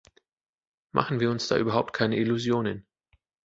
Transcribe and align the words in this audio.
Machen 0.95 1.19
wir 1.19 1.29
uns 1.29 1.47
da 1.47 1.59
überhaupt 1.59 1.93
keine 1.93 2.17
Illusionen. 2.17 2.87